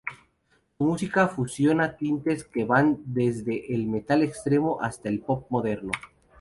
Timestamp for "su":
0.79-0.83